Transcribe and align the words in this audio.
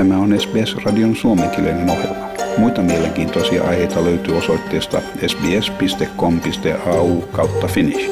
Tämä 0.00 0.18
on 0.18 0.40
SBS-radion 0.40 1.16
suomenkielinen 1.16 1.90
ohjelma. 1.90 2.30
Muita 2.58 2.82
mielenkiintoisia 2.82 3.64
aiheita 3.64 4.04
löytyy 4.04 4.36
osoitteesta 4.36 5.02
sbs.com.au 5.26 7.20
kautta 7.20 7.66
finnish. 7.66 8.10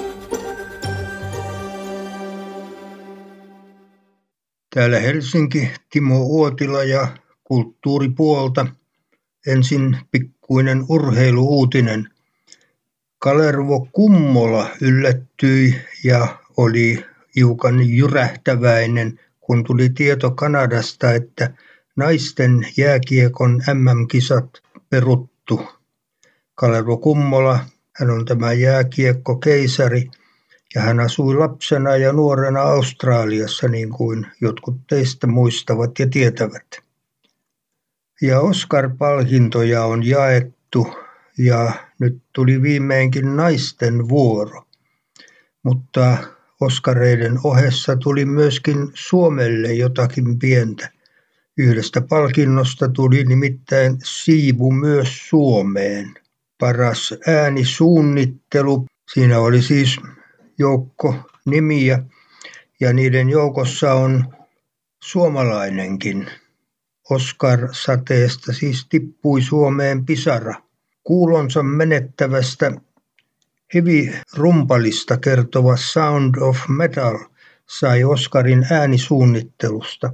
Täällä 4.75 4.99
Helsinki, 4.99 5.71
Timo 5.91 6.23
Uotila 6.23 6.85
ja 6.85 7.09
kulttuuripuolta. 7.45 8.67
Ensin 9.47 9.97
pikkuinen 10.11 10.85
urheiluuutinen. 10.89 12.09
Kalervo 13.19 13.89
Kummola 13.93 14.71
yllättyi 14.81 15.75
ja 16.05 16.27
oli 16.57 17.05
hiukan 17.37 17.91
jyrähtäväinen, 17.91 19.21
kun 19.41 19.65
tuli 19.65 19.89
tieto 19.89 20.31
Kanadasta, 20.31 21.13
että 21.13 21.51
naisten 21.99 22.67
jääkiekon 22.77 23.63
MM-kisat 23.75 24.63
peruttu. 24.91 25.61
Kalervo 26.55 26.97
Kummola, 26.97 27.59
hän 27.97 28.11
on 28.11 28.25
tämä 28.25 28.53
jääkiekko-keisari 28.53 30.11
ja 30.75 30.81
hän 30.81 31.01
asui 31.01 31.35
lapsena 31.35 31.97
ja 31.97 32.13
nuorena 32.13 32.63
Australiassa 32.63 33.69
niin 33.69 33.91
kuin 33.91 34.27
jotkut 34.41 34.77
teistä 34.87 35.27
muistavat 35.27 35.99
ja 35.99 36.07
tietävät. 36.07 36.67
Ja 38.23 38.41
Oscar-palkintoja 38.41 39.85
on 39.85 40.07
jaettu 40.07 40.87
ja 41.39 41.73
nyt 41.99 42.23
tuli 42.33 42.63
viimeinkin 42.63 43.37
naisten 43.37 44.09
vuoro. 44.09 44.65
Mutta 45.63 46.17
Oskareiden 46.61 47.39
ohessa 47.45 47.97
tuli 47.97 48.25
myöskin 48.25 48.91
Suomelle 48.95 49.73
jotakin 49.73 50.39
pientä. 50.39 50.98
Yhdestä 51.59 52.01
palkinnosta 52.01 52.89
tuli 52.89 53.25
nimittäin 53.25 53.99
siivu 54.05 54.73
myös 54.73 55.29
Suomeen. 55.29 56.15
Paras 56.59 57.15
äänisuunnittelu. 57.27 58.87
Siinä 59.13 59.39
oli 59.39 59.63
siis 59.63 60.01
joukko 60.59 61.15
nimiä 61.47 62.03
ja 62.81 62.93
niiden 62.93 63.29
joukossa 63.29 63.95
on 63.95 64.35
suomalainenkin. 65.03 66.31
Oscar-sateesta 67.11 68.53
siis 68.53 68.87
tippui 68.89 69.43
Suomeen 69.43 70.07
pisara. 70.07 70.55
Kuulonsa 71.05 71.63
menettävästä 71.63 72.73
Heavy-rumpalista 73.75 75.17
kertova 75.17 75.77
Sound 75.77 76.35
of 76.41 76.59
Metal 76.69 77.19
sai 77.67 78.05
Oscarin 78.05 78.67
äänisuunnittelusta. 78.71 80.13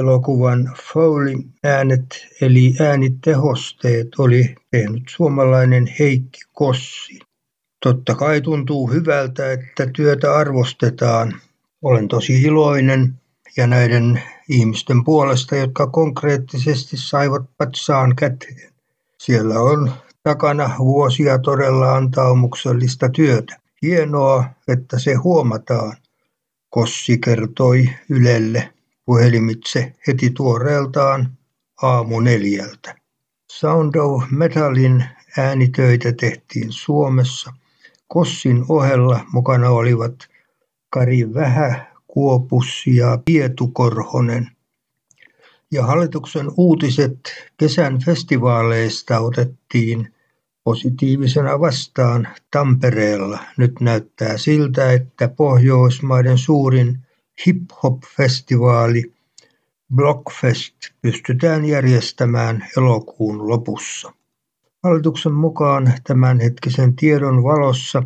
Elokuvan 0.00 0.74
Foley-äänet 0.92 2.26
eli 2.40 2.74
äänitehosteet 2.80 4.08
oli 4.18 4.54
tehnyt 4.70 5.02
suomalainen 5.08 5.94
Heikki 5.98 6.40
Kossi. 6.52 7.18
Totta 7.82 8.14
kai 8.14 8.40
tuntuu 8.40 8.86
hyvältä, 8.86 9.52
että 9.52 9.86
työtä 9.86 10.34
arvostetaan. 10.34 11.40
Olen 11.82 12.08
tosi 12.08 12.42
iloinen 12.42 13.14
ja 13.56 13.66
näiden 13.66 14.22
ihmisten 14.48 15.04
puolesta, 15.04 15.56
jotka 15.56 15.86
konkreettisesti 15.86 16.96
saivat 16.96 17.42
patsaan 17.58 18.16
käteen. 18.16 18.72
Siellä 19.18 19.60
on 19.60 19.92
takana 20.22 20.70
vuosia 20.78 21.38
todella 21.38 21.96
antaumuksellista 21.96 23.08
työtä. 23.08 23.56
Hienoa, 23.82 24.44
että 24.68 24.98
se 24.98 25.14
huomataan, 25.14 25.96
Kossi 26.70 27.18
kertoi 27.18 27.90
Ylelle 28.08 28.72
puhelimitse 29.10 29.92
heti 30.06 30.30
tuoreeltaan 30.30 31.38
aamu 31.82 32.20
neljältä. 32.20 32.96
Sound 33.52 33.94
of 33.94 34.24
Metalin 34.30 35.04
äänitöitä 35.38 36.12
tehtiin 36.12 36.72
Suomessa. 36.72 37.52
Kossin 38.08 38.64
ohella 38.68 39.20
mukana 39.32 39.70
olivat 39.70 40.14
Kari 40.90 41.34
Vähä, 41.34 41.86
Kuopus 42.06 42.86
ja 42.86 43.18
Pietu 43.24 43.68
Korhonen– 43.68 44.48
ja 45.72 45.86
hallituksen 45.86 46.46
uutiset 46.56 47.20
kesän 47.56 47.98
festivaaleista 48.04 49.20
otettiin 49.20 50.14
positiivisena 50.64 51.60
vastaan 51.60 52.28
Tampereella. 52.50 53.38
Nyt 53.56 53.80
näyttää 53.80 54.38
siltä, 54.38 54.92
että 54.92 55.28
Pohjoismaiden 55.28 56.38
suurin 56.38 56.98
hip-hop-festivaali 57.46 59.12
Blockfest 59.94 60.74
pystytään 61.02 61.64
järjestämään 61.64 62.66
elokuun 62.76 63.48
lopussa. 63.48 64.12
Hallituksen 64.82 65.32
mukaan 65.32 65.92
tämänhetkisen 66.04 66.96
tiedon 66.96 67.42
valossa 67.42 68.02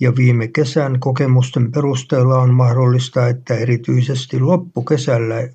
ja 0.00 0.16
viime 0.16 0.48
kesän 0.48 1.00
kokemusten 1.00 1.72
perusteella 1.72 2.38
on 2.38 2.54
mahdollista, 2.54 3.28
että 3.28 3.54
erityisesti 3.54 4.40
loppukesällä 4.40 5.48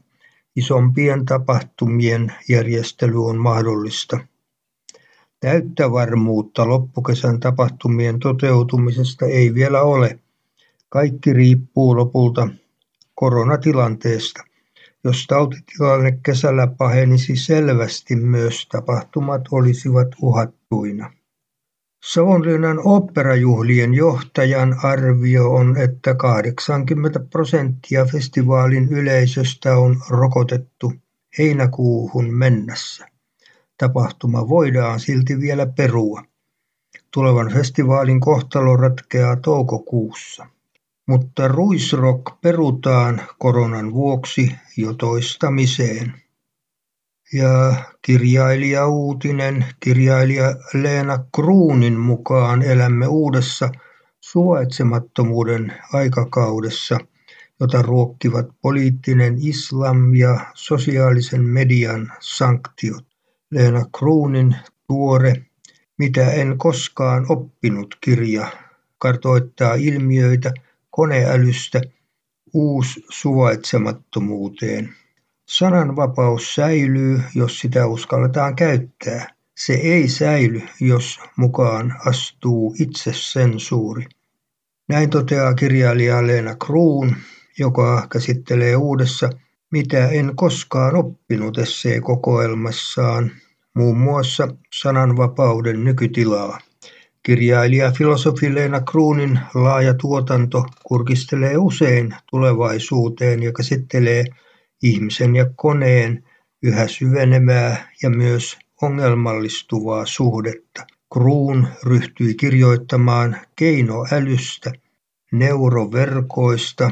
Isompien 0.56 1.26
tapahtumien 1.26 2.34
järjestely 2.50 3.26
on 3.26 3.38
mahdollista. 3.38 4.20
Täyttä 5.40 5.92
varmuutta 5.92 6.70
loppukesän 6.70 7.40
tapahtumien 7.40 8.20
toteutumisesta 8.20 9.26
ei 9.26 9.54
vielä 9.54 9.82
ole. 9.82 10.20
Kaikki 10.90 11.34
riippuu 11.34 11.96
lopulta 11.96 12.50
koronatilanteesta. 13.20 14.44
Jos 15.04 15.26
tautitilanne 15.28 16.20
kesällä 16.26 16.68
pahenisi 16.68 17.36
selvästi, 17.36 18.16
myös 18.16 18.68
tapahtumat 18.72 19.42
olisivat 19.52 20.08
uhattuina. 20.22 21.14
Savonlinnan 22.14 22.80
oopperajuhlien 22.84 23.94
johtajan 23.94 24.76
arvio 24.84 25.52
on, 25.52 25.78
että 25.78 26.16
80 26.16 27.20
prosenttia 27.20 28.06
festivaalin 28.06 28.90
yleisöstä 28.90 29.78
on 29.78 30.02
rokotettu 30.10 30.94
heinäkuuhun 31.38 32.34
mennessä. 32.34 33.08
Tapahtuma 33.78 34.50
voidaan 34.50 35.00
silti 35.00 35.40
vielä 35.40 35.66
perua. 35.66 36.24
Tulevan 37.12 37.52
festivaalin 37.54 38.20
kohtalo 38.20 38.78
ratkeaa 38.78 39.36
toukokuussa. 39.36 40.46
Mutta 41.10 41.48
Ruisrock 41.48 42.42
perutaan 42.42 43.22
koronan 43.40 43.94
vuoksi 43.94 44.52
jo 44.78 44.94
toistamiseen. 44.94 46.14
Ja 47.34 47.74
kirjailija 48.02 48.88
Uutinen, 48.88 49.66
kirjailija 49.80 50.56
Leena 50.74 51.26
Kruunin 51.36 52.00
mukaan 52.00 52.62
elämme 52.62 53.08
uudessa 53.08 53.70
suvaitsemattomuuden 54.22 55.74
aikakaudessa, 55.94 56.98
jota 57.60 57.82
ruokkivat 57.82 58.46
poliittinen 58.62 59.38
islam 59.42 60.16
ja 60.16 60.40
sosiaalisen 60.54 61.42
median 61.42 62.12
sanktiot. 62.20 63.06
Leena 63.52 63.86
Kruunin 63.98 64.56
tuore 64.88 65.34
Mitä 65.98 66.32
en 66.32 66.58
koskaan 66.58 67.26
oppinut 67.30 67.98
kirja 68.02 68.48
kartoittaa 68.98 69.74
ilmiöitä 69.74 70.54
koneälystä 71.00 71.82
uus 72.54 73.00
suvaitsemattomuuteen. 73.10 74.90
Sananvapaus 75.46 76.56
säilyy, 76.56 77.22
jos 77.36 77.60
sitä 77.60 77.88
uskalletaan 77.88 78.56
käyttää. 78.56 79.28
Se 79.58 79.74
ei 79.74 80.08
säily, 80.08 80.62
jos 80.80 81.20
mukaan 81.38 81.96
astuu 82.06 82.76
itsesensuuri. 82.80 84.06
Näin 84.90 85.10
toteaa 85.10 85.54
kirjailija 85.54 86.28
Leena 86.28 86.56
Kruun, 86.56 87.16
joka 87.60 88.08
käsittelee 88.12 88.76
uudessa 88.76 89.30
Mitä 89.72 90.08
en 90.08 90.32
koskaan 90.36 90.96
oppinut 90.96 91.58
kokoelmassaan 92.04 93.32
muun 93.74 93.98
muassa 93.98 94.48
sananvapauden 94.74 95.84
nykytilaa. 95.84 96.60
Kirjailija 97.30 97.92
filosofi 97.92 98.56
Leena 98.56 98.82
Kruunin 98.82 99.40
laaja 99.54 99.94
tuotanto 99.94 100.66
kurkistelee 100.84 101.58
usein 101.58 102.16
tulevaisuuteen 102.32 103.44
ja 103.44 103.54
käsittelee 103.54 104.26
ihmisen 104.84 105.36
ja 105.36 105.46
koneen 105.56 106.24
yhä 106.64 106.88
syvenevää 106.88 107.92
ja 108.04 108.10
myös 108.10 108.58
ongelmallistuvaa 108.82 110.06
suhdetta. 110.06 110.88
Kruun 111.14 111.68
ryhtyi 111.84 112.36
kirjoittamaan 112.36 113.38
keinoälystä, 113.56 114.72
neuroverkoista, 115.32 116.92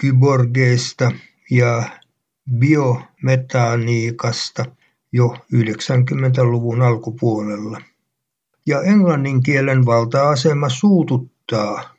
kyborgeista 0.00 1.12
ja 1.50 1.82
biometaaniikasta 2.58 4.64
jo 5.12 5.36
90-luvun 5.54 6.82
alkupuolella. 6.82 7.91
Ja 8.66 8.82
englannin 8.82 9.42
kielen 9.42 9.86
valta-asema 9.86 10.68
suututtaa. 10.68 11.94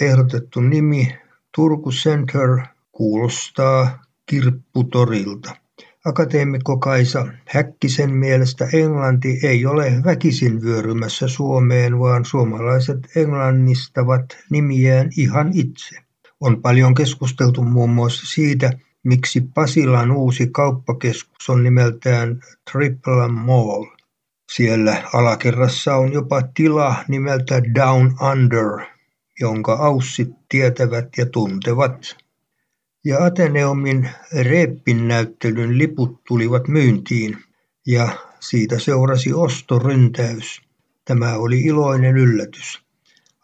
Ehdotettu 0.00 0.60
nimi 0.60 1.14
Turku 1.56 1.90
Center 1.90 2.48
kuulostaa 2.92 4.04
kirpputorilta. 4.26 5.56
Akateemikko 6.04 6.76
Kaisa 6.78 7.26
Häkkisen 7.48 8.14
mielestä 8.14 8.68
englanti 8.72 9.40
ei 9.42 9.66
ole 9.66 9.92
väkisin 10.04 10.62
vyörymässä 10.62 11.28
Suomeen, 11.28 11.98
vaan 11.98 12.24
suomalaiset 12.24 12.98
englannistavat 13.16 14.24
nimiään 14.50 15.10
ihan 15.16 15.50
itse. 15.54 15.96
On 16.40 16.62
paljon 16.62 16.94
keskusteltu 16.94 17.62
muun 17.62 17.90
muassa 17.90 18.26
siitä, 18.26 18.70
miksi 19.04 19.40
Pasilan 19.54 20.10
uusi 20.10 20.46
kauppakeskus 20.46 21.48
on 21.48 21.62
nimeltään 21.62 22.40
Triple 22.72 23.28
Mall. 23.28 23.97
Siellä 24.52 25.02
alakerrassa 25.14 25.96
on 25.96 26.12
jopa 26.12 26.42
tila 26.42 27.04
nimeltä 27.08 27.62
Down 27.74 28.16
Under, 28.32 28.86
jonka 29.40 29.72
aussit 29.72 30.28
tietävät 30.48 31.08
ja 31.16 31.26
tuntevat. 31.26 32.16
Ja 33.04 33.24
Ateneumin 33.24 34.10
Reeppin-näyttelyn 34.42 35.78
liput 35.78 36.24
tulivat 36.24 36.68
myyntiin, 36.68 37.36
ja 37.86 38.08
siitä 38.40 38.78
seurasi 38.78 39.32
ostoryntäys. 39.32 40.62
Tämä 41.04 41.34
oli 41.34 41.60
iloinen 41.60 42.16
yllätys. 42.16 42.82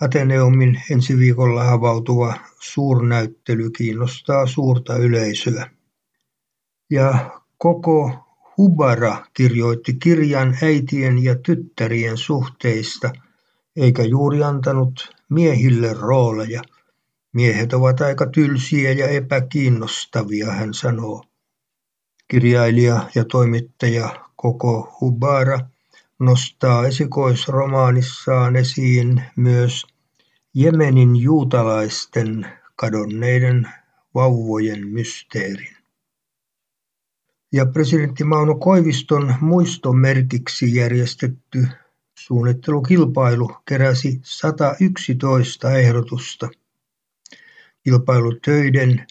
Ateneumin 0.01 0.83
ensi 0.91 1.19
viikolla 1.19 1.71
avautuva 1.71 2.35
suurnäyttely 2.61 3.71
kiinnostaa 3.71 4.47
suurta 4.47 4.97
yleisöä. 4.97 5.71
Ja 6.91 7.41
koko 7.59 8.24
Hubara 8.59 9.27
kirjoitti 9.35 9.95
kirjan 9.95 10.59
äitien 10.63 11.25
ja 11.25 11.35
tyttärien 11.35 12.17
suhteista, 12.17 13.13
eikä 13.77 14.03
juuri 14.03 14.43
antanut 14.43 15.15
miehille 15.29 15.93
rooleja. 15.93 16.63
Miehet 17.33 17.73
ovat 17.73 18.01
aika 18.01 18.27
tylsiä 18.27 18.93
ja 18.93 19.09
epäkiinnostavia, 19.09 20.53
hän 20.53 20.75
sanoo. 20.75 21.25
Kirjailija 22.29 23.11
ja 23.15 23.25
toimittaja 23.25 24.25
Koko 24.37 24.97
Hubara 25.01 25.61
nostaa 26.19 26.87
esikoisromaanissaan 26.87 28.57
esiin 28.57 29.23
myös 29.37 29.87
Jemenin 30.55 31.17
juutalaisten 31.17 32.47
kadonneiden 32.77 33.69
vauvojen 34.15 34.89
mysteerin. 34.89 35.84
Ja 37.55 37.67
presidentti 37.67 38.25
Mauno 38.25 38.55
Koiviston 38.55 39.35
muistomerkiksi 39.41 40.75
järjestetty 40.75 41.67
suunnittelukilpailu 42.19 43.57
keräsi 43.69 44.21
111 44.23 45.73
ehdotusta. 45.73 46.49
Kilpailutöiden 47.85 49.07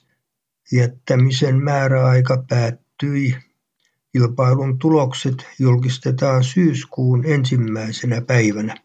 jättämisen 0.72 1.64
määräaika 1.64 2.44
päättyi. 2.50 3.36
Kilpailun 4.12 4.80
tulokset 4.80 5.48
julkistetaan 5.60 6.44
syyskuun 6.44 7.26
ensimmäisenä 7.26 8.22
päivänä. 8.22 8.76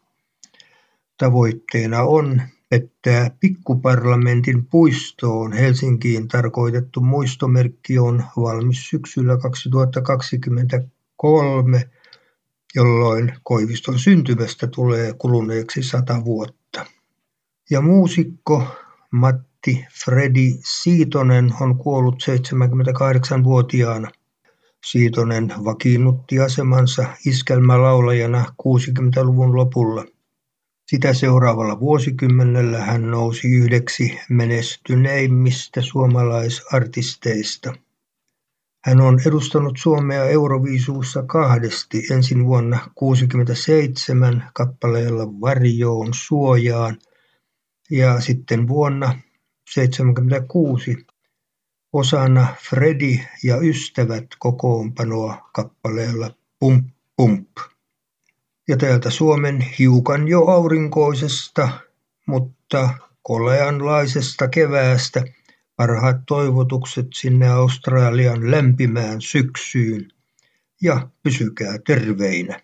Tavoitteena 1.17 2.03
on, 2.03 2.43
että 2.71 3.31
Pikkuparlamentin 3.41 4.67
puistoon 4.67 5.53
Helsinkiin 5.53 6.29
tarkoitettu 6.29 7.01
muistomerkki 7.01 7.99
on 7.99 8.25
valmis 8.37 8.91
syksyllä 8.91 9.37
2023, 9.37 11.91
jolloin 12.75 13.33
Koiviston 13.43 13.99
syntymästä 13.99 14.67
tulee 14.67 15.15
kuluneeksi 15.19 15.83
sata 15.83 16.25
vuotta. 16.25 16.87
Ja 17.71 17.81
muusikko 17.81 18.63
Matti 19.11 19.87
Fredi 20.05 20.59
Siitonen 20.65 21.55
on 21.61 21.79
kuollut 21.79 22.23
78-vuotiaana. 22.23 24.11
Siitonen 24.85 25.53
vakiinnutti 25.65 26.41
asemansa 26.41 27.05
iskelmälaulajana 27.27 28.45
60-luvun 28.63 29.57
lopulla– 29.57 30.05
sitä 30.91 31.15
seuraavalla 31.15 31.81
vuosikymmenellä 31.81 32.79
hän 32.79 33.11
nousi 33.11 33.49
yhdeksi 33.49 34.19
menestyneimmistä 34.31 35.83
suomalaisartisteista. 35.83 37.75
Hän 38.85 39.01
on 39.01 39.21
edustanut 39.27 39.79
Suomea 39.79 40.25
Euroviisuussa 40.25 41.23
kahdesti, 41.23 42.07
ensin 42.11 42.47
vuonna 42.47 42.77
1967 42.77 44.51
kappaleella 44.55 45.41
Varjoon 45.41 46.15
suojaan 46.15 46.99
ja 47.91 48.21
sitten 48.21 48.69
vuonna 48.69 49.07
1976 49.07 51.07
osana 51.93 52.47
Fredi 52.69 53.21
ja 53.45 53.57
ystävät 53.57 54.27
kokoonpanoa 54.39 55.51
kappaleella 55.53 56.31
Pump 56.59 56.87
Pump. 57.17 57.49
Ja 58.69 58.77
täältä 58.77 59.11
Suomen 59.11 59.61
hiukan 59.79 60.29
jo 60.29 60.45
aurinkoisesta, 60.45 61.69
mutta 62.27 62.89
koleanlaisesta 63.23 64.49
keväästä 64.49 65.25
parhaat 65.77 66.17
toivotukset 66.27 67.07
sinne 67.15 67.49
Australian 67.49 68.51
lämpimään 68.51 69.21
syksyyn. 69.21 70.09
Ja 70.83 71.09
pysykää 71.23 71.79
terveinä. 71.87 72.61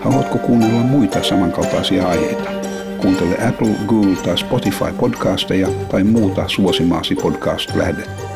Haluatko 0.00 0.38
kuunnella 0.38 0.80
muita 0.80 1.22
samankaltaisia 1.22 2.08
aiheita? 2.08 2.50
Kuuntele 3.00 3.48
Apple, 3.48 3.74
Google 3.86 4.16
tai 4.16 4.38
Spotify 4.38 4.92
podcasteja 5.00 5.68
tai 5.90 6.04
muuta 6.04 6.48
suosimaasi 6.48 7.14
podcast-lähdettä. 7.14 8.29